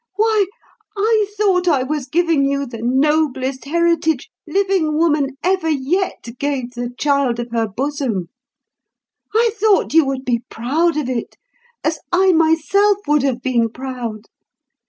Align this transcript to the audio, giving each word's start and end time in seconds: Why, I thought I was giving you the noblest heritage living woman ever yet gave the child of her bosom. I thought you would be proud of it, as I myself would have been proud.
Why, 0.15 0.47
I 0.97 1.27
thought 1.37 1.67
I 1.67 1.83
was 1.83 2.07
giving 2.07 2.43
you 2.49 2.65
the 2.65 2.81
noblest 2.81 3.65
heritage 3.65 4.31
living 4.47 4.97
woman 4.97 5.37
ever 5.43 5.69
yet 5.69 6.25
gave 6.39 6.71
the 6.71 6.89
child 6.97 7.39
of 7.39 7.51
her 7.51 7.67
bosom. 7.67 8.29
I 9.31 9.51
thought 9.53 9.93
you 9.93 10.03
would 10.05 10.25
be 10.25 10.41
proud 10.49 10.97
of 10.97 11.07
it, 11.07 11.37
as 11.83 11.99
I 12.11 12.31
myself 12.31 12.97
would 13.07 13.21
have 13.21 13.43
been 13.43 13.69
proud. 13.69 14.21